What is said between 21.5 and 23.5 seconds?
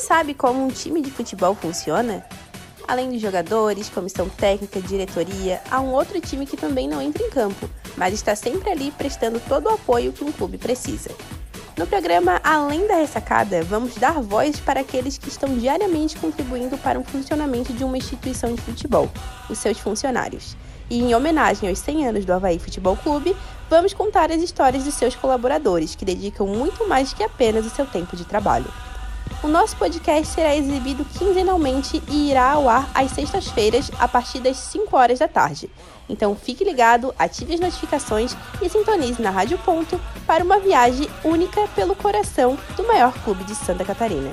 aos 100 anos do Havaí Futebol Clube,